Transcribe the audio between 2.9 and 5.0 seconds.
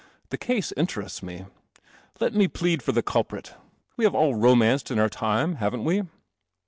the culprit. We have all ro manced in